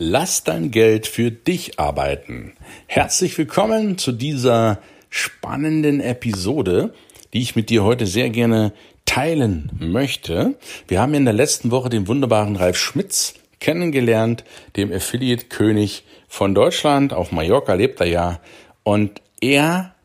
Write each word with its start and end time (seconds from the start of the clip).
Lass 0.00 0.44
dein 0.44 0.70
Geld 0.70 1.08
für 1.08 1.32
dich 1.32 1.80
arbeiten. 1.80 2.52
Herzlich 2.86 3.36
willkommen 3.36 3.98
zu 3.98 4.12
dieser 4.12 4.78
spannenden 5.10 5.98
Episode, 5.98 6.94
die 7.32 7.40
ich 7.40 7.56
mit 7.56 7.68
dir 7.68 7.82
heute 7.82 8.06
sehr 8.06 8.30
gerne 8.30 8.72
teilen 9.06 9.72
möchte. 9.80 10.54
Wir 10.86 11.00
haben 11.00 11.14
in 11.14 11.24
der 11.24 11.34
letzten 11.34 11.72
Woche 11.72 11.88
den 11.88 12.06
wunderbaren 12.06 12.54
Ralf 12.54 12.76
Schmitz 12.76 13.34
kennengelernt, 13.58 14.44
dem 14.76 14.92
Affiliate-König 14.92 16.04
von 16.28 16.54
Deutschland. 16.54 17.12
Auf 17.12 17.32
Mallorca 17.32 17.74
lebt 17.74 17.98
er 17.98 18.06
ja. 18.06 18.40
Und 18.84 19.20
er 19.40 19.96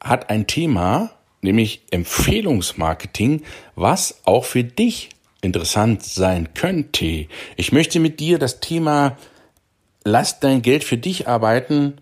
hat 0.00 0.30
ein 0.30 0.46
Thema, 0.46 1.10
nämlich 1.42 1.82
Empfehlungsmarketing, 1.90 3.42
was 3.74 4.20
auch 4.24 4.44
für 4.44 4.62
dich 4.62 5.08
interessant 5.42 6.04
sein 6.04 6.54
könnte. 6.54 7.26
Ich 7.56 7.72
möchte 7.72 7.98
mit 7.98 8.20
dir 8.20 8.38
das 8.38 8.60
Thema 8.60 9.16
lass 10.04 10.40
dein 10.40 10.62
Geld 10.62 10.84
für 10.84 10.96
dich 10.96 11.28
arbeiten 11.28 11.94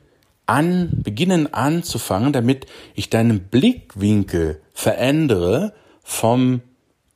an, 0.47 0.91
beginnen 1.03 1.53
anzufangen, 1.53 2.33
damit 2.33 2.67
ich 2.95 3.11
deinen 3.11 3.41
Blickwinkel 3.41 4.61
verändere 4.73 5.75
vom 6.03 6.63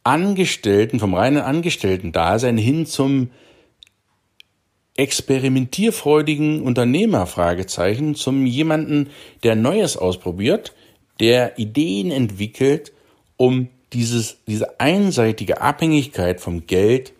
Angestellten, 0.05 1.01
vom 1.01 1.15
reinen 1.15 1.43
Angestellten-Dasein 1.43 2.59
hin 2.59 2.87
zum 2.87 3.31
experimentierfreudigen 4.97 6.63
Unternehmer, 6.63 7.27
Fragezeichen, 7.27 8.15
zum 8.15 8.45
jemanden, 8.45 9.09
der 9.43 9.57
Neues 9.57 9.97
ausprobiert, 9.97 10.75
der 11.21 11.59
Ideen 11.59 12.11
entwickelt, 12.11 12.93
um 13.37 13.69
dieses, 13.93 14.39
diese 14.47 14.81
einseitige 14.81 15.61
Abhängigkeit 15.61 16.41
vom 16.41 16.67
Geld 16.67 17.13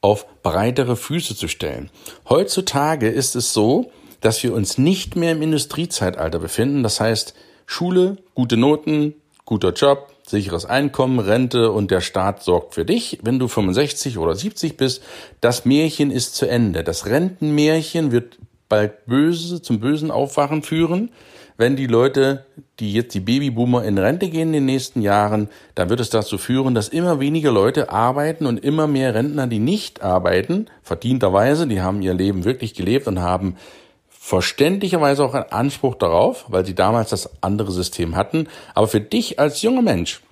auf 0.00 0.26
breitere 0.42 0.96
Füße 0.96 1.36
zu 1.36 1.48
stellen. 1.48 1.90
Heutzutage 2.28 3.08
ist 3.08 3.36
es 3.36 3.52
so, 3.52 3.90
dass 4.20 4.42
wir 4.42 4.54
uns 4.54 4.78
nicht 4.78 5.16
mehr 5.16 5.32
im 5.32 5.42
Industriezeitalter 5.42 6.38
befinden. 6.38 6.82
Das 6.82 7.00
heißt, 7.00 7.34
Schule, 7.66 8.16
gute 8.34 8.56
Noten, 8.56 9.14
guter 9.44 9.72
Job, 9.72 10.12
sicheres 10.26 10.64
Einkommen, 10.64 11.18
Rente 11.18 11.72
und 11.72 11.90
der 11.90 12.00
Staat 12.00 12.42
sorgt 12.42 12.74
für 12.74 12.84
dich, 12.84 13.18
wenn 13.22 13.38
du 13.38 13.48
65 13.48 14.18
oder 14.18 14.34
70 14.34 14.76
bist. 14.76 15.02
Das 15.40 15.64
Märchen 15.64 16.10
ist 16.10 16.34
zu 16.34 16.48
Ende. 16.48 16.84
Das 16.84 17.06
Rentenmärchen 17.06 18.12
wird 18.12 18.38
bald 18.70 19.04
böse 19.04 19.60
zum 19.60 19.80
bösen 19.80 20.10
Aufwachen 20.10 20.62
führen 20.62 21.10
wenn 21.60 21.76
die 21.76 21.88
Leute, 21.88 22.46
die 22.78 22.94
jetzt 22.94 23.12
die 23.12 23.20
Babyboomer 23.20 23.84
in 23.84 23.98
Rente 23.98 24.30
gehen 24.30 24.48
in 24.48 24.52
den 24.54 24.64
nächsten 24.64 25.02
Jahren, 25.02 25.50
dann 25.74 25.90
wird 25.90 26.00
es 26.00 26.08
dazu 26.08 26.38
führen, 26.38 26.74
dass 26.74 26.88
immer 26.88 27.20
weniger 27.20 27.52
Leute 27.52 27.90
arbeiten 27.90 28.46
und 28.46 28.64
immer 28.64 28.86
mehr 28.86 29.14
Rentner, 29.14 29.46
die 29.46 29.58
nicht 29.58 30.02
arbeiten, 30.02 30.68
verdienterweise, 30.82 31.66
die 31.66 31.82
haben 31.82 32.00
ihr 32.00 32.14
Leben 32.14 32.46
wirklich 32.46 32.72
gelebt 32.72 33.06
und 33.08 33.20
haben 33.20 33.56
verständlicherweise 34.08 35.22
auch 35.22 35.34
einen 35.34 35.52
Anspruch 35.52 35.96
darauf, 35.96 36.46
weil 36.48 36.64
sie 36.64 36.74
damals 36.74 37.10
das 37.10 37.28
andere 37.42 37.72
System 37.72 38.16
hatten. 38.16 38.48
Aber 38.74 38.88
für 38.88 39.02
dich 39.02 39.38
als 39.38 39.60
junger 39.60 39.82
Mensch 39.82 40.22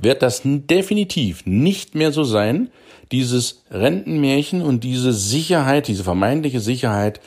wird 0.00 0.20
das 0.20 0.42
definitiv 0.44 1.46
nicht 1.46 1.94
mehr 1.94 2.10
so 2.10 2.24
sein, 2.24 2.72
dieses 3.12 3.62
Rentenmärchen 3.70 4.62
und 4.62 4.82
diese 4.82 5.12
Sicherheit, 5.12 5.86
diese 5.86 6.02
vermeintliche 6.02 6.58
Sicherheit, 6.58 7.20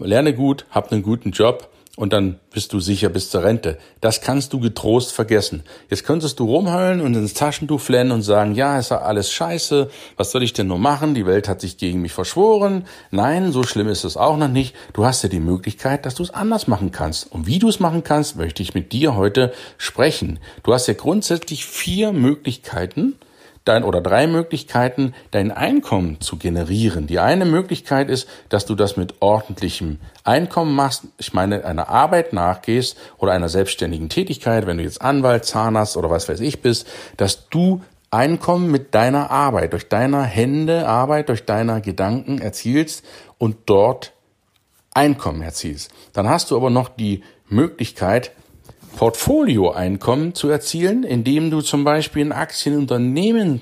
lerne 0.00 0.34
gut, 0.34 0.66
hab 0.70 0.92
einen 0.92 1.02
guten 1.02 1.30
Job, 1.30 1.70
und 2.00 2.14
dann 2.14 2.40
bist 2.50 2.72
du 2.72 2.80
sicher 2.80 3.10
bis 3.10 3.28
zur 3.28 3.44
Rente. 3.44 3.76
Das 4.00 4.22
kannst 4.22 4.54
du 4.54 4.58
getrost 4.58 5.12
vergessen. 5.12 5.64
Jetzt 5.90 6.04
könntest 6.04 6.40
du 6.40 6.46
rumheulen 6.46 7.02
und 7.02 7.14
ins 7.14 7.34
Taschentuch 7.34 7.80
flennen 7.80 8.10
und 8.10 8.22
sagen, 8.22 8.54
ja, 8.54 8.78
ist 8.78 8.90
ja 8.90 9.02
alles 9.02 9.30
scheiße, 9.30 9.90
was 10.16 10.30
soll 10.30 10.42
ich 10.42 10.54
denn 10.54 10.68
nur 10.68 10.78
machen? 10.78 11.14
Die 11.14 11.26
Welt 11.26 11.46
hat 11.46 11.60
sich 11.60 11.76
gegen 11.76 12.00
mich 12.00 12.12
verschworen. 12.12 12.86
Nein, 13.10 13.52
so 13.52 13.64
schlimm 13.64 13.88
ist 13.88 14.04
es 14.04 14.16
auch 14.16 14.38
noch 14.38 14.48
nicht. 14.48 14.74
Du 14.94 15.04
hast 15.04 15.22
ja 15.22 15.28
die 15.28 15.40
Möglichkeit, 15.40 16.06
dass 16.06 16.14
du 16.14 16.22
es 16.22 16.30
anders 16.30 16.68
machen 16.68 16.90
kannst. 16.90 17.30
Und 17.30 17.46
wie 17.46 17.58
du 17.58 17.68
es 17.68 17.80
machen 17.80 18.02
kannst, 18.02 18.36
möchte 18.36 18.62
ich 18.62 18.72
mit 18.72 18.92
dir 18.92 19.16
heute 19.16 19.52
sprechen. 19.76 20.38
Du 20.62 20.72
hast 20.72 20.86
ja 20.86 20.94
grundsätzlich 20.94 21.66
vier 21.66 22.12
Möglichkeiten, 22.12 23.16
dein 23.64 23.84
oder 23.84 24.00
drei 24.00 24.26
Möglichkeiten, 24.26 25.14
dein 25.30 25.50
Einkommen 25.50 26.20
zu 26.20 26.36
generieren. 26.36 27.06
Die 27.06 27.18
eine 27.18 27.44
Möglichkeit 27.44 28.08
ist, 28.08 28.28
dass 28.48 28.66
du 28.66 28.74
das 28.74 28.96
mit 28.96 29.14
ordentlichem 29.20 29.98
Einkommen 30.24 30.74
machst. 30.74 31.04
Ich 31.18 31.34
meine, 31.34 31.64
einer 31.64 31.88
Arbeit 31.88 32.32
nachgehst 32.32 32.96
oder 33.18 33.32
einer 33.32 33.48
selbstständigen 33.48 34.08
Tätigkeit, 34.08 34.66
wenn 34.66 34.78
du 34.78 34.82
jetzt 34.82 35.02
Anwalt, 35.02 35.44
Zahnarzt 35.44 35.96
oder 35.96 36.10
was 36.10 36.28
weiß 36.28 36.40
ich 36.40 36.62
bist, 36.62 36.86
dass 37.16 37.48
du 37.48 37.82
Einkommen 38.12 38.72
mit 38.72 38.92
deiner 38.96 39.30
Arbeit, 39.30 39.72
durch 39.72 39.88
deiner 39.88 40.24
Hände 40.24 40.88
Arbeit, 40.88 41.28
durch 41.28 41.44
deiner 41.44 41.80
Gedanken 41.80 42.40
erzielst 42.40 43.04
und 43.38 43.56
dort 43.66 44.12
Einkommen 44.92 45.42
erzielst. 45.42 45.92
Dann 46.12 46.28
hast 46.28 46.50
du 46.50 46.56
aber 46.56 46.70
noch 46.70 46.88
die 46.88 47.22
Möglichkeit, 47.48 48.32
Portfolioeinkommen 48.96 50.34
zu 50.34 50.48
erzielen, 50.48 51.04
indem 51.04 51.50
du 51.50 51.60
zum 51.60 51.84
Beispiel 51.84 52.22
in 52.22 52.32
Aktienunternehmen 52.32 53.60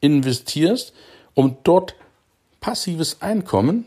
investierst, 0.00 0.92
um 1.34 1.58
dort 1.62 1.94
passives 2.60 3.22
Einkommen 3.22 3.84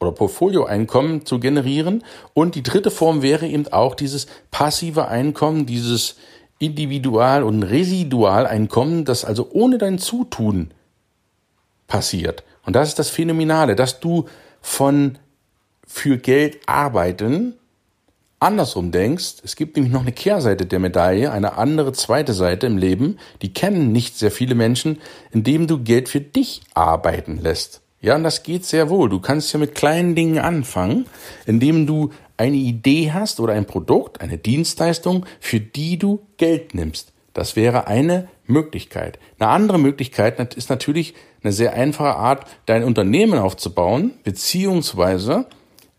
oder 0.00 0.12
Portfolioeinkommen 0.12 1.26
zu 1.26 1.38
generieren. 1.38 2.02
Und 2.34 2.54
die 2.54 2.62
dritte 2.62 2.90
Form 2.90 3.22
wäre 3.22 3.46
eben 3.46 3.68
auch 3.68 3.94
dieses 3.94 4.26
passive 4.50 5.08
Einkommen, 5.08 5.66
dieses 5.66 6.16
Individual- 6.58 7.42
und 7.42 7.62
Residualeinkommen, 7.62 9.04
das 9.04 9.24
also 9.24 9.48
ohne 9.52 9.78
dein 9.78 9.98
Zutun 9.98 10.72
passiert. 11.86 12.44
Und 12.66 12.76
das 12.76 12.88
ist 12.88 12.98
das 12.98 13.10
Phänomenale, 13.10 13.76
dass 13.76 14.00
du 14.00 14.26
von 14.60 15.18
für 15.86 16.18
Geld 16.18 16.58
arbeiten 16.66 17.54
andersrum 18.40 18.90
denkst, 18.90 19.36
es 19.44 19.54
gibt 19.54 19.76
nämlich 19.76 19.92
noch 19.92 20.00
eine 20.00 20.12
Kehrseite 20.12 20.66
der 20.66 20.78
Medaille, 20.78 21.30
eine 21.30 21.56
andere 21.58 21.92
zweite 21.92 22.32
Seite 22.32 22.66
im 22.66 22.78
Leben, 22.78 23.18
die 23.42 23.52
kennen 23.52 23.92
nicht 23.92 24.18
sehr 24.18 24.30
viele 24.30 24.54
Menschen, 24.54 24.98
indem 25.30 25.66
du 25.66 25.82
Geld 25.82 26.08
für 26.08 26.20
dich 26.20 26.62
arbeiten 26.74 27.38
lässt. 27.38 27.82
Ja, 28.00 28.16
und 28.16 28.24
das 28.24 28.42
geht 28.42 28.64
sehr 28.64 28.88
wohl. 28.88 29.10
Du 29.10 29.20
kannst 29.20 29.52
ja 29.52 29.58
mit 29.58 29.74
kleinen 29.74 30.14
Dingen 30.14 30.38
anfangen, 30.38 31.06
indem 31.44 31.86
du 31.86 32.10
eine 32.38 32.56
Idee 32.56 33.12
hast 33.12 33.38
oder 33.40 33.52
ein 33.52 33.66
Produkt, 33.66 34.22
eine 34.22 34.38
Dienstleistung, 34.38 35.26
für 35.38 35.60
die 35.60 35.98
du 35.98 36.20
Geld 36.38 36.74
nimmst. 36.74 37.12
Das 37.34 37.56
wäre 37.56 37.86
eine 37.86 38.28
Möglichkeit. 38.46 39.18
Eine 39.38 39.50
andere 39.50 39.78
Möglichkeit 39.78 40.54
ist 40.54 40.70
natürlich 40.70 41.14
eine 41.42 41.52
sehr 41.52 41.74
einfache 41.74 42.16
Art, 42.16 42.46
dein 42.64 42.84
Unternehmen 42.84 43.38
aufzubauen, 43.38 44.12
beziehungsweise 44.24 45.46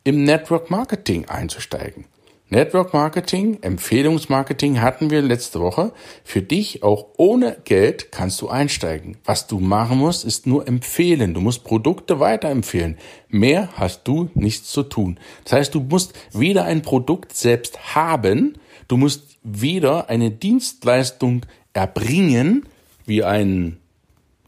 im 0.04 0.24
Network 0.24 0.72
Marketing 0.72 1.26
einzusteigen. 1.30 2.06
Network 2.54 2.94
Marketing, 2.94 3.60
Empfehlungsmarketing 3.62 4.82
hatten 4.82 5.10
wir 5.10 5.22
letzte 5.22 5.62
Woche. 5.62 5.94
Für 6.26 6.42
dich 6.42 6.84
auch 6.84 7.06
ohne 7.16 7.56
Geld 7.64 8.12
kannst 8.12 8.42
du 8.42 8.50
einsteigen. 8.50 9.18
Was 9.24 9.48
du 9.48 9.62
machen 9.62 10.00
musst, 10.00 10.26
ist 10.26 10.48
nur 10.48 10.68
empfehlen. 10.68 11.34
Du 11.34 11.40
musst 11.40 11.64
Produkte 11.64 12.20
weiterempfehlen. 12.20 12.98
Mehr 13.30 13.70
hast 13.78 14.06
du 14.06 14.30
nichts 14.34 14.70
zu 14.70 14.84
tun. 14.84 15.18
Das 15.46 15.54
heißt, 15.54 15.76
du 15.76 15.80
musst 15.80 16.12
weder 16.34 16.66
ein 16.66 16.82
Produkt 16.82 17.34
selbst 17.34 17.96
haben, 17.96 18.58
du 18.90 18.98
musst 18.98 19.38
weder 19.44 20.10
eine 20.10 20.30
Dienstleistung 20.30 21.46
erbringen, 21.72 22.68
wie 23.06 23.24
ein, 23.24 23.78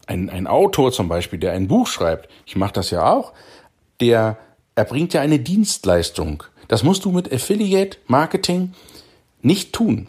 ein, 0.06 0.28
ein 0.28 0.46
Autor 0.46 0.92
zum 0.92 1.08
Beispiel, 1.08 1.38
der 1.38 1.52
ein 1.52 1.68
Buch 1.68 1.86
schreibt. 1.86 2.28
Ich 2.44 2.54
mache 2.54 2.74
das 2.74 2.90
ja 2.90 3.10
auch. 3.10 3.32
Der 4.02 4.36
erbringt 4.74 5.14
ja 5.14 5.20
eine 5.20 5.38
Dienstleistung. 5.38 6.44
Das 6.68 6.82
musst 6.82 7.04
du 7.04 7.10
mit 7.10 7.32
Affiliate 7.32 7.98
Marketing 8.06 8.72
nicht 9.42 9.72
tun. 9.72 10.08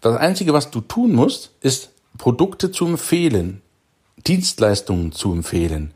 Das 0.00 0.16
Einzige, 0.16 0.52
was 0.52 0.70
du 0.70 0.80
tun 0.80 1.12
musst, 1.12 1.52
ist 1.60 1.90
Produkte 2.16 2.70
zu 2.72 2.86
empfehlen, 2.86 3.62
Dienstleistungen 4.26 5.12
zu 5.12 5.32
empfehlen. 5.32 5.92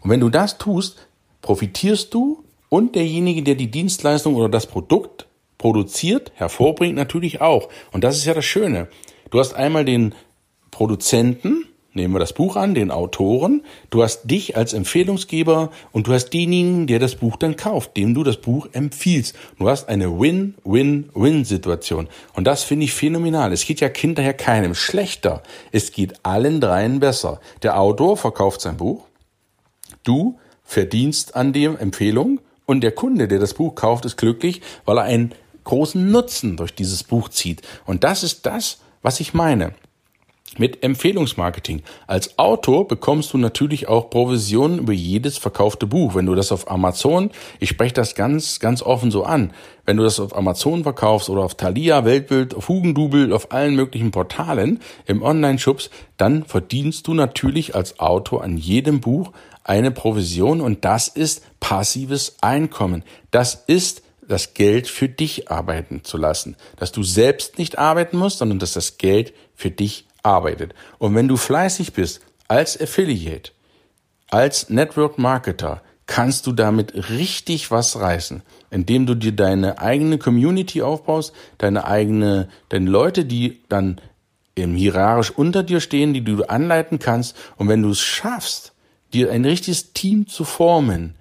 Und 0.00 0.10
wenn 0.10 0.20
du 0.20 0.28
das 0.28 0.58
tust, 0.58 1.08
profitierst 1.42 2.12
du 2.14 2.44
und 2.68 2.94
derjenige, 2.94 3.42
der 3.42 3.54
die 3.54 3.70
Dienstleistung 3.70 4.34
oder 4.34 4.48
das 4.48 4.66
Produkt 4.66 5.26
produziert, 5.58 6.32
hervorbringt, 6.34 6.96
natürlich 6.96 7.40
auch. 7.40 7.68
Und 7.92 8.04
das 8.04 8.16
ist 8.16 8.24
ja 8.24 8.34
das 8.34 8.44
Schöne. 8.44 8.88
Du 9.30 9.38
hast 9.38 9.54
einmal 9.54 9.84
den 9.84 10.14
Produzenten, 10.70 11.64
nehmen 11.96 12.14
wir 12.14 12.20
das 12.20 12.32
Buch 12.32 12.54
an, 12.56 12.74
den 12.74 12.90
Autoren, 12.90 13.62
du 13.90 14.02
hast 14.02 14.30
dich 14.30 14.56
als 14.56 14.72
Empfehlungsgeber 14.72 15.70
und 15.90 16.06
du 16.06 16.12
hast 16.12 16.30
denjenigen, 16.30 16.86
der 16.86 17.00
das 17.00 17.16
Buch 17.16 17.36
dann 17.36 17.56
kauft, 17.56 17.96
dem 17.96 18.14
du 18.14 18.22
das 18.22 18.36
Buch 18.36 18.68
empfiehlst. 18.72 19.34
Du 19.58 19.68
hast 19.68 19.88
eine 19.88 20.20
Win-Win-Win-Situation. 20.20 22.08
Und 22.34 22.46
das 22.46 22.62
finde 22.62 22.84
ich 22.84 22.92
phänomenal. 22.92 23.52
Es 23.52 23.64
geht 23.64 23.80
ja 23.80 23.88
hinterher 23.88 24.34
keinem 24.34 24.74
schlechter. 24.74 25.42
Es 25.72 25.90
geht 25.90 26.14
allen 26.22 26.60
dreien 26.60 27.00
besser. 27.00 27.40
Der 27.62 27.80
Autor 27.80 28.16
verkauft 28.16 28.60
sein 28.60 28.76
Buch. 28.76 29.04
Du 30.04 30.38
verdienst 30.62 31.34
an 31.34 31.52
der 31.52 31.80
Empfehlung 31.80 32.40
und 32.66 32.82
der 32.82 32.92
Kunde, 32.92 33.26
der 33.26 33.38
das 33.38 33.54
Buch 33.54 33.74
kauft, 33.74 34.04
ist 34.04 34.16
glücklich, 34.16 34.60
weil 34.84 34.98
er 34.98 35.04
einen 35.04 35.32
großen 35.64 36.10
Nutzen 36.10 36.56
durch 36.56 36.74
dieses 36.74 37.02
Buch 37.02 37.28
zieht. 37.28 37.62
Und 37.86 38.04
das 38.04 38.22
ist 38.22 38.46
das, 38.46 38.78
was 39.02 39.20
ich 39.20 39.34
meine 39.34 39.72
mit 40.58 40.82
Empfehlungsmarketing. 40.82 41.82
Als 42.06 42.38
Autor 42.38 42.88
bekommst 42.88 43.32
du 43.32 43.38
natürlich 43.38 43.88
auch 43.88 44.10
Provisionen 44.10 44.78
über 44.78 44.92
jedes 44.92 45.38
verkaufte 45.38 45.86
Buch. 45.86 46.14
Wenn 46.14 46.26
du 46.26 46.34
das 46.34 46.52
auf 46.52 46.70
Amazon, 46.70 47.30
ich 47.60 47.68
spreche 47.68 47.94
das 47.94 48.14
ganz, 48.14 48.60
ganz 48.60 48.82
offen 48.82 49.10
so 49.10 49.24
an, 49.24 49.52
wenn 49.84 49.96
du 49.96 50.02
das 50.02 50.18
auf 50.18 50.36
Amazon 50.36 50.82
verkaufst 50.82 51.30
oder 51.30 51.42
auf 51.42 51.54
Thalia, 51.54 52.04
Weltbild, 52.04 52.54
auf 52.54 52.68
Hugendubel, 52.68 53.32
auf 53.32 53.52
allen 53.52 53.76
möglichen 53.76 54.10
Portalen 54.10 54.80
im 55.06 55.22
Online-Shops, 55.22 55.90
dann 56.16 56.44
verdienst 56.44 57.06
du 57.06 57.14
natürlich 57.14 57.74
als 57.74 58.00
Autor 58.00 58.42
an 58.42 58.56
jedem 58.56 59.00
Buch 59.00 59.32
eine 59.62 59.90
Provision 59.90 60.60
und 60.60 60.84
das 60.84 61.08
ist 61.08 61.42
passives 61.60 62.36
Einkommen. 62.40 63.02
Das 63.30 63.64
ist 63.66 64.02
das 64.28 64.54
Geld 64.54 64.88
für 64.88 65.08
dich 65.08 65.50
arbeiten 65.50 66.02
zu 66.04 66.16
lassen. 66.16 66.56
Dass 66.76 66.92
du 66.92 67.02
selbst 67.02 67.58
nicht 67.58 67.78
arbeiten 67.78 68.16
musst, 68.16 68.38
sondern 68.38 68.58
dass 68.58 68.72
das 68.72 68.98
Geld 68.98 69.32
für 69.54 69.70
dich 69.70 70.05
arbeitet. 70.26 70.74
Und 70.98 71.14
wenn 71.14 71.28
du 71.28 71.36
fleißig 71.36 71.92
bist 71.92 72.20
als 72.48 72.78
Affiliate, 72.80 73.52
als 74.28 74.68
Network 74.68 75.18
Marketer, 75.18 75.80
kannst 76.06 76.46
du 76.46 76.52
damit 76.52 77.10
richtig 77.10 77.70
was 77.70 77.98
reißen, 77.98 78.42
indem 78.70 79.06
du 79.06 79.14
dir 79.14 79.32
deine 79.32 79.78
eigene 79.78 80.18
Community 80.18 80.82
aufbaust, 80.82 81.32
deine 81.58 81.86
eigene, 81.86 82.48
deine 82.68 82.90
Leute, 82.90 83.24
die 83.24 83.62
dann 83.68 84.00
im 84.54 84.74
hierarchisch 84.74 85.30
unter 85.30 85.62
dir 85.62 85.80
stehen, 85.80 86.14
die 86.14 86.24
du 86.24 86.44
anleiten 86.44 86.98
kannst. 86.98 87.36
Und 87.56 87.68
wenn 87.68 87.82
du 87.82 87.90
es 87.90 88.00
schaffst, 88.00 88.72
dir 89.12 89.30
ein 89.30 89.44
richtiges 89.44 89.92
Team 89.92 90.26
zu 90.26 90.44
formen, 90.44 91.14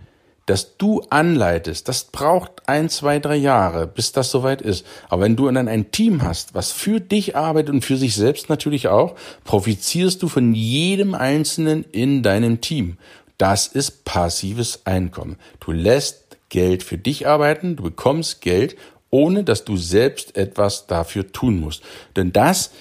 das 0.45 0.77
du 0.77 1.01
anleitest, 1.09 1.88
das 1.88 2.03
braucht 2.03 2.68
ein, 2.68 2.89
zwei, 2.89 3.19
drei 3.19 3.36
Jahre, 3.36 3.88
bis 3.88 4.12
das 4.12 4.30
soweit 4.30 4.62
ist. 4.62 4.86
Aber 5.09 5.24
wenn 5.24 5.36
du 5.36 5.50
dann 5.50 5.68
ein 5.68 5.92
Team 5.92 6.21
hast, 6.21 6.53
was 6.53 6.71
für 6.71 7.00
dich 7.00 7.36
arbeitet 7.36 7.74
und 7.74 7.83
für 7.83 7.97
sich 7.97 8.15
selbst 8.15 8.47
natürlich 8.50 8.88
auch, 8.88 9.15
profitierst 9.44 10.21
du 10.21 10.27
von 10.27 10.53
jedem 10.53 11.15
Einzelnen 11.15 11.83
in 11.92 12.21
deinem 12.21 12.62
Team. 12.62 12.97
Das 13.38 13.68
ist 13.68 14.06
passives 14.06 14.86
Einkommen. 14.86 15.38
Du 15.59 15.71
lässt 15.71 16.38
Geld 16.50 16.83
für 16.83 16.98
dich 16.98 17.27
arbeiten, 17.27 17.75
du 17.75 17.83
bekommst 17.83 18.41
Geld, 18.41 18.75
ohne 19.09 19.44
dass 19.44 19.65
du 19.65 19.77
selbst 19.77 20.38
etwas 20.38 20.88
dafür 20.88 21.31
tun 21.31 21.59
musst. 21.59 21.83
Denn 22.15 22.31
das, 22.31 22.71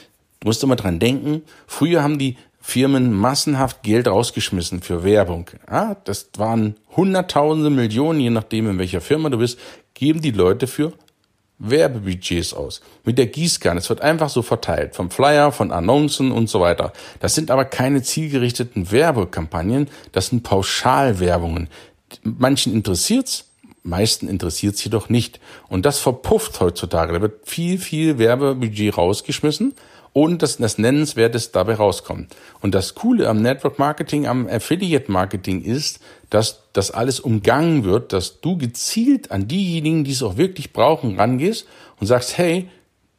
du 0.40 0.48
musst 0.48 0.62
immer 0.62 0.76
dran 0.76 0.98
denken, 0.98 1.42
früher 1.66 2.02
haben 2.02 2.18
die 2.18 2.36
Firmen 2.66 3.12
massenhaft 3.12 3.82
Geld 3.82 4.08
rausgeschmissen 4.08 4.80
für 4.80 5.04
Werbung. 5.04 5.50
Ja, 5.70 5.98
das 6.04 6.30
waren 6.38 6.76
Hunderttausende, 6.96 7.68
Millionen, 7.68 8.20
je 8.20 8.30
nachdem 8.30 8.70
in 8.70 8.78
welcher 8.78 9.02
Firma 9.02 9.28
du 9.28 9.36
bist, 9.36 9.58
geben 9.92 10.22
die 10.22 10.30
Leute 10.30 10.66
für 10.66 10.94
Werbebudgets 11.58 12.54
aus. 12.54 12.80
Mit 13.04 13.18
der 13.18 13.26
Gießkanne. 13.26 13.80
Es 13.80 13.90
wird 13.90 14.00
einfach 14.00 14.30
so 14.30 14.40
verteilt. 14.40 14.96
Vom 14.96 15.10
Flyer, 15.10 15.52
von 15.52 15.72
Annoncen 15.72 16.32
und 16.32 16.48
so 16.48 16.58
weiter. 16.58 16.94
Das 17.20 17.34
sind 17.34 17.50
aber 17.50 17.66
keine 17.66 18.02
zielgerichteten 18.02 18.90
Werbekampagnen. 18.90 19.90
Das 20.12 20.28
sind 20.28 20.42
Pauschalwerbungen. 20.42 21.68
Manchen 22.22 22.72
interessiert's, 22.72 23.50
meisten 23.82 24.26
interessiert's 24.26 24.82
jedoch 24.82 25.10
nicht. 25.10 25.38
Und 25.68 25.84
das 25.84 25.98
verpufft 25.98 26.60
heutzutage. 26.60 27.12
Da 27.12 27.20
wird 27.20 27.46
viel, 27.46 27.76
viel 27.76 28.18
Werbebudget 28.18 28.96
rausgeschmissen 28.96 29.74
ohne 30.14 30.38
dass 30.38 30.56
das 30.56 30.78
Nennenswertes 30.78 31.52
dabei 31.52 31.74
rauskommt. 31.74 32.34
Und 32.62 32.74
das 32.74 32.94
Coole 32.94 33.28
am 33.28 33.42
Network 33.42 33.78
Marketing, 33.78 34.26
am 34.26 34.48
Affiliate 34.48 35.12
Marketing 35.12 35.60
ist, 35.62 36.00
dass 36.30 36.62
das 36.72 36.90
alles 36.90 37.20
umgangen 37.20 37.84
wird, 37.84 38.12
dass 38.12 38.40
du 38.40 38.56
gezielt 38.56 39.30
an 39.30 39.48
diejenigen, 39.48 40.04
die 40.04 40.12
es 40.12 40.22
auch 40.22 40.36
wirklich 40.36 40.72
brauchen, 40.72 41.18
rangehst 41.18 41.66
und 42.00 42.06
sagst, 42.06 42.38
hey, 42.38 42.68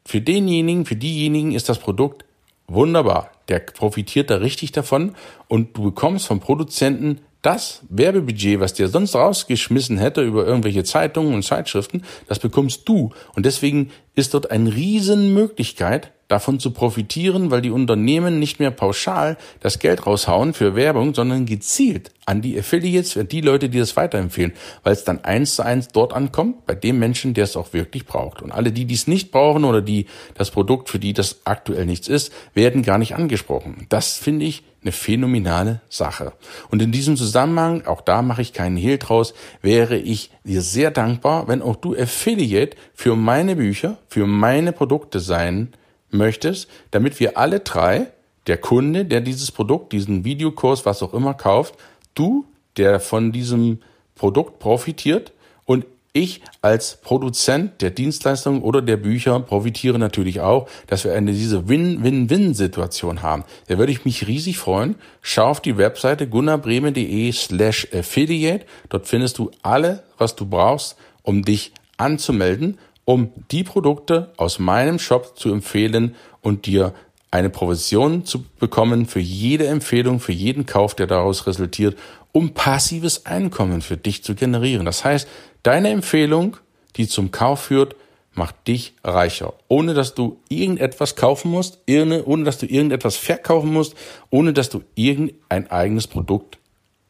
für 0.05 0.21
denjenigen, 0.21 0.85
für 0.85 0.95
diejenigen 0.95 1.51
ist 1.51 1.69
das 1.69 1.79
Produkt 1.79 2.25
wunderbar. 2.67 3.29
Der 3.49 3.59
profitiert 3.59 4.29
da 4.29 4.37
richtig 4.37 4.71
davon 4.71 5.15
und 5.47 5.77
du 5.77 5.83
bekommst 5.83 6.27
vom 6.27 6.39
Produzenten 6.39 7.19
das 7.41 7.83
Werbebudget, 7.89 8.59
was 8.59 8.73
dir 8.73 8.87
sonst 8.87 9.13
rausgeschmissen 9.15 9.99
hätte 9.99 10.23
über 10.23 10.47
irgendwelche 10.47 10.83
Zeitungen 10.83 11.35
und 11.35 11.43
Zeitschriften, 11.43 12.03
das 12.27 12.39
bekommst 12.39 12.89
du. 12.89 13.11
Und 13.35 13.45
deswegen 13.45 13.91
ist 14.15 14.33
dort 14.33 14.49
eine 14.49 14.73
riesen 14.73 15.33
Möglichkeit, 15.33 16.11
davon 16.27 16.59
zu 16.59 16.71
profitieren, 16.71 17.51
weil 17.51 17.61
die 17.61 17.71
Unternehmen 17.71 18.39
nicht 18.39 18.59
mehr 18.59 18.71
pauschal 18.71 19.37
das 19.59 19.79
Geld 19.79 20.05
raushauen 20.05 20.53
für 20.53 20.75
Werbung, 20.75 21.13
sondern 21.13 21.45
gezielt 21.45 22.11
an 22.25 22.41
die 22.41 22.57
Affiliates, 22.57 23.13
für 23.13 23.23
die 23.23 23.41
Leute, 23.41 23.69
die 23.69 23.77
das 23.77 23.95
weiterempfehlen, 23.95 24.53
weil 24.83 24.93
es 24.93 25.03
dann 25.03 25.23
eins 25.23 25.55
zu 25.55 25.63
eins 25.63 25.89
dort 25.89 26.13
ankommt, 26.13 26.65
bei 26.65 26.73
dem 26.73 26.97
Menschen, 26.97 27.35
der 27.35 27.43
es 27.43 27.55
auch 27.55 27.73
wirklich 27.73 28.05
braucht. 28.05 28.41
Und 28.41 28.51
alle, 28.51 28.71
die 28.71 28.85
dies 28.85 29.05
nicht 29.05 29.31
brauchen 29.31 29.63
oder 29.63 29.81
die 29.81 30.07
das 30.33 30.49
Produkt, 30.49 30.89
für 30.89 30.97
die 30.97 31.13
das 31.13 31.41
aktuell 31.43 31.85
nichts 31.85 32.07
ist, 32.07 32.33
werden 32.55 32.81
gar 32.81 32.97
nicht 32.97 33.15
angesprochen. 33.15 33.85
Das 33.89 34.17
finde 34.17 34.45
ich 34.45 34.63
eine 34.81 34.91
phänomenale 34.91 35.81
Sache. 35.89 36.33
Und 36.69 36.81
in 36.81 36.91
diesem 36.91 37.17
Zusammenhang, 37.17 37.85
auch 37.85 38.01
da 38.01 38.21
mache 38.21 38.41
ich 38.41 38.53
keinen 38.53 38.77
Hehl 38.77 38.97
draus, 38.97 39.33
wäre 39.61 39.97
ich 39.97 40.31
dir 40.43 40.61
sehr 40.61 40.91
dankbar, 40.91 41.47
wenn 41.47 41.61
auch 41.61 41.75
du 41.75 41.95
Affiliate 41.95 42.77
für 42.93 43.15
meine 43.15 43.55
Bücher, 43.55 43.97
für 44.07 44.25
meine 44.25 44.71
Produkte 44.71 45.19
sein 45.19 45.73
möchtest, 46.17 46.69
damit 46.91 47.19
wir 47.19 47.37
alle 47.37 47.59
drei, 47.59 48.07
der 48.47 48.57
Kunde, 48.57 49.05
der 49.05 49.21
dieses 49.21 49.51
Produkt, 49.51 49.91
diesen 49.91 50.23
Videokurs, 50.23 50.85
was 50.85 51.01
auch 51.01 51.13
immer 51.13 51.33
kauft, 51.33 51.75
du, 52.13 52.45
der 52.77 52.99
von 52.99 53.31
diesem 53.31 53.79
Produkt 54.15 54.59
profitiert 54.59 55.33
und 55.65 55.85
ich 56.15 56.41
als 56.61 56.95
Produzent 57.01 57.81
der 57.81 57.89
Dienstleistungen 57.89 58.61
oder 58.61 58.81
der 58.81 58.95
Bücher 58.95 59.37
profitiere 59.41 59.99
natürlich 59.99 60.39
auch, 60.39 60.69
dass 60.87 61.03
wir 61.03 61.13
eine 61.13 61.33
diese 61.33 61.67
Win-Win-Win-Situation 61.67 63.21
haben. 63.21 63.43
Da 63.67 63.77
würde 63.77 63.91
ich 63.91 64.05
mich 64.05 64.25
riesig 64.25 64.57
freuen. 64.57 64.95
Schau 65.21 65.47
auf 65.47 65.59
die 65.59 65.77
Webseite 65.77 66.27
gunnarbreme.de 66.27 67.31
slash 67.33 67.89
affiliate. 67.93 68.65
Dort 68.87 69.07
findest 69.07 69.37
du 69.39 69.51
alle, 69.61 70.03
was 70.17 70.37
du 70.37 70.45
brauchst, 70.45 70.95
um 71.21 71.43
dich 71.43 71.73
anzumelden 71.97 72.77
um 73.05 73.31
die 73.51 73.63
Produkte 73.63 74.33
aus 74.37 74.59
meinem 74.59 74.99
Shop 74.99 75.37
zu 75.37 75.51
empfehlen 75.51 76.15
und 76.41 76.65
dir 76.65 76.93
eine 77.31 77.49
Provision 77.49 78.25
zu 78.25 78.43
bekommen 78.59 79.05
für 79.05 79.19
jede 79.19 79.67
Empfehlung, 79.67 80.19
für 80.19 80.31
jeden 80.31 80.65
Kauf, 80.65 80.95
der 80.95 81.07
daraus 81.07 81.47
resultiert, 81.47 81.97
um 82.31 82.53
passives 82.53 83.25
Einkommen 83.25 83.81
für 83.81 83.97
dich 83.97 84.23
zu 84.23 84.35
generieren. 84.35 84.85
Das 84.85 85.03
heißt, 85.03 85.27
deine 85.63 85.89
Empfehlung, 85.89 86.57
die 86.95 87.07
zum 87.07 87.31
Kauf 87.31 87.61
führt, 87.61 87.95
macht 88.33 88.67
dich 88.67 88.93
reicher, 89.03 89.53
ohne 89.67 89.93
dass 89.93 90.13
du 90.13 90.39
irgendetwas 90.49 91.15
kaufen 91.15 91.51
musst, 91.51 91.79
ohne 91.87 92.43
dass 92.43 92.57
du 92.57 92.65
irgendetwas 92.65 93.15
verkaufen 93.15 93.71
musst, 93.71 93.95
ohne 94.29 94.51
dass 94.53 94.69
du 94.69 94.83
irgendein 94.95 95.71
eigenes 95.71 96.07
Produkt 96.07 96.57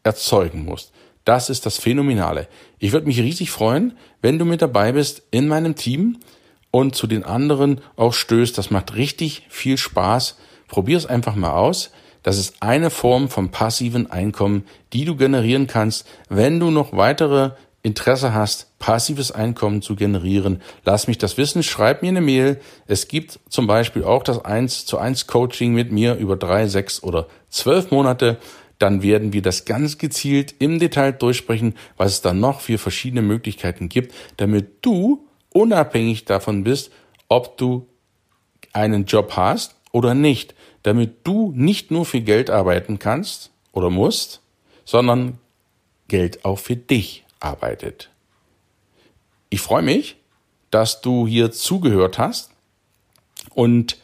erzeugen 0.04 0.66
musst. 0.66 0.92
Das 1.26 1.50
ist 1.50 1.66
das 1.66 1.78
Phänomenale. 1.78 2.48
Ich 2.80 2.94
würde 2.94 3.08
mich 3.08 3.20
riesig 3.20 3.52
freuen, 3.52 3.98
wenn 4.22 4.40
du 4.40 4.46
mit 4.46 4.62
dabei 4.62 4.92
bist 4.92 5.24
in 5.32 5.48
meinem 5.48 5.76
Team 5.76 6.20
und 6.72 6.96
zu 6.96 7.08
den 7.08 7.24
anderen 7.24 7.82
auch 7.96 8.14
stößt. 8.14 8.58
Das 8.58 8.70
macht 8.70 8.96
richtig 8.96 9.46
viel 9.50 9.78
Spaß. 9.78 10.38
Probier 10.68 10.98
es 10.98 11.08
einfach 11.08 11.36
mal 11.36 11.54
aus. 11.54 11.92
Das 12.22 12.38
ist 12.38 12.62
eine 12.62 12.90
Form 12.90 13.30
von 13.30 13.50
passiven 13.50 14.10
Einkommen, 14.10 14.66
die 14.94 15.06
du 15.06 15.16
generieren 15.16 15.68
kannst. 15.68 16.08
Wenn 16.30 16.60
du 16.60 16.70
noch 16.72 16.94
weitere 16.94 17.52
Interesse 17.82 18.34
hast, 18.34 18.78
passives 18.80 19.32
Einkommen 19.32 19.84
zu 19.84 19.96
generieren, 19.96 20.62
lass 20.84 21.08
mich 21.08 21.20
das 21.20 21.38
wissen, 21.38 21.62
schreib 21.62 22.02
mir 22.02 22.10
eine 22.10 22.22
Mail. 22.22 22.60
Es 22.88 23.08
gibt 23.08 23.40
zum 23.50 23.68
Beispiel 23.68 24.04
auch 24.04 24.24
das 24.24 24.44
1 24.44 24.86
zu 24.86 24.98
1 24.98 25.28
Coaching 25.28 25.74
mit 25.74 25.92
mir 25.92 26.16
über 26.16 26.36
drei, 26.36 26.68
sechs 26.68 27.04
oder 27.04 27.28
zwölf 27.50 27.92
Monate 27.92 28.38
dann 28.80 29.02
werden 29.02 29.34
wir 29.34 29.42
das 29.42 29.66
ganz 29.66 29.98
gezielt 29.98 30.56
im 30.60 30.80
Detail 30.80 31.14
durchsprechen, 31.14 31.76
was 31.98 32.14
es 32.14 32.22
da 32.22 32.34
noch 32.34 32.62
für 32.62 32.78
verschiedene 32.78 33.22
Möglichkeiten 33.22 33.90
gibt, 33.90 34.14
damit 34.38 34.86
du 34.86 35.26
unabhängig 35.54 36.26
davon 36.26 36.64
bist, 36.64 36.92
ob 37.30 37.58
du 37.58 37.88
einen 38.74 39.06
Job 39.06 39.34
hast 39.36 39.76
oder 39.92 40.14
nicht, 40.14 40.54
damit 40.84 41.26
du 41.26 41.54
nicht 41.56 41.92
nur 41.92 42.06
für 42.06 42.22
Geld 42.22 42.50
arbeiten 42.50 43.00
kannst 43.00 43.52
oder 43.72 43.90
musst, 43.90 44.42
sondern 44.84 45.40
Geld 46.08 46.46
auch 46.46 46.60
für 46.60 46.76
dich 46.76 47.24
arbeitet. 47.40 48.10
Ich 49.50 49.62
freue 49.62 49.82
mich, 49.82 50.18
dass 50.70 51.02
du 51.02 51.26
hier 51.26 51.52
zugehört 51.52 52.18
hast 52.18 52.52
und 53.54 53.98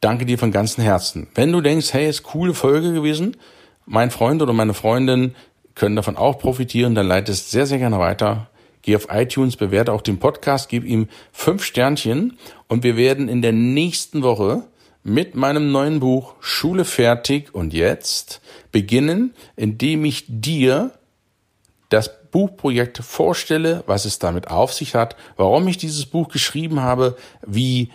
danke 0.00 0.26
dir 0.26 0.38
von 0.38 0.50
ganzem 0.50 0.82
Herzen. 0.82 1.28
Wenn 1.34 1.52
du 1.52 1.60
denkst, 1.60 1.92
hey, 1.92 2.08
ist 2.08 2.24
coole 2.24 2.54
Folge 2.54 2.92
gewesen, 2.92 3.36
mein 3.86 4.10
Freund 4.10 4.42
oder 4.42 4.52
meine 4.52 4.74
Freundin 4.74 5.34
können 5.74 5.96
davon 5.96 6.16
auch 6.16 6.38
profitieren, 6.38 6.94
dann 6.94 7.06
leite 7.06 7.32
es 7.32 7.50
sehr, 7.50 7.66
sehr 7.66 7.78
gerne 7.78 7.98
weiter. 7.98 8.50
Geh 8.82 8.96
auf 8.96 9.08
iTunes, 9.10 9.56
bewerte 9.56 9.92
auch 9.92 10.02
den 10.02 10.18
Podcast, 10.18 10.68
gib 10.68 10.84
ihm 10.84 11.08
fünf 11.32 11.64
Sternchen 11.64 12.38
und 12.68 12.82
wir 12.82 12.96
werden 12.96 13.28
in 13.28 13.42
der 13.42 13.52
nächsten 13.52 14.22
Woche 14.22 14.64
mit 15.02 15.34
meinem 15.34 15.70
neuen 15.70 16.00
Buch 16.00 16.34
Schule 16.40 16.84
fertig 16.84 17.54
und 17.54 17.72
jetzt 17.72 18.40
beginnen, 18.72 19.34
indem 19.56 20.04
ich 20.04 20.24
dir 20.28 20.92
das 21.88 22.30
Buchprojekt 22.30 22.98
vorstelle, 22.98 23.84
was 23.86 24.04
es 24.04 24.18
damit 24.18 24.48
auf 24.48 24.72
sich 24.72 24.94
hat, 24.94 25.16
warum 25.36 25.68
ich 25.68 25.78
dieses 25.78 26.06
Buch 26.06 26.28
geschrieben 26.28 26.80
habe, 26.80 27.16
wie 27.46 27.90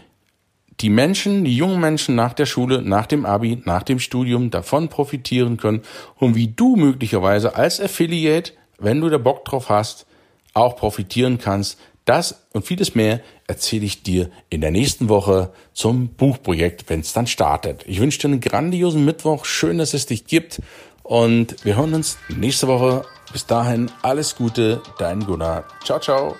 die 0.82 0.90
Menschen, 0.90 1.46
die 1.46 1.56
jungen 1.56 1.80
Menschen 1.80 2.16
nach 2.16 2.34
der 2.34 2.46
Schule, 2.46 2.82
nach 2.82 3.06
dem 3.06 3.26
Abi, 3.26 3.62
nach 3.66 3.84
dem 3.84 4.00
Studium 4.00 4.50
davon 4.50 4.90
profitieren 4.90 5.58
können 5.58 5.82
und 6.16 6.36
wie 6.36 6.48
du 6.48 6.76
möglicherweise 6.76 7.56
als 7.56 7.80
Affiliate, 7.80 8.54
wenn 8.80 9.02
du 9.02 9.10
da 9.10 9.18
Bock 9.18 9.46
drauf 9.46 9.70
hast, 9.70 10.06
auch 10.54 10.76
profitieren 10.76 11.38
kannst. 11.38 11.80
Das 12.06 12.48
und 12.54 12.66
vieles 12.66 12.96
mehr 12.96 13.22
erzähle 13.48 13.86
ich 13.86 14.02
dir 14.02 14.32
in 14.50 14.62
der 14.62 14.72
nächsten 14.72 15.08
Woche 15.08 15.54
zum 15.74 16.10
Buchprojekt, 16.10 16.90
wenn 16.90 17.02
es 17.02 17.14
dann 17.14 17.28
startet. 17.28 17.84
Ich 17.86 18.00
wünsche 18.00 18.20
dir 18.20 18.30
einen 18.30 18.42
grandiosen 18.42 19.06
Mittwoch. 19.06 19.46
Schön, 19.46 19.78
dass 19.78 19.94
es 19.94 20.08
dich 20.08 20.26
gibt. 20.26 20.62
Und 21.04 21.64
wir 21.64 21.76
hören 21.76 21.94
uns 21.94 22.18
nächste 22.30 22.68
Woche. 22.68 23.04
Bis 23.32 23.46
dahin 23.46 23.92
alles 24.02 24.36
Gute, 24.36 24.82
dein 24.98 25.26
Gunnar. 25.26 25.64
Ciao, 25.84 26.00
ciao. 26.00 26.36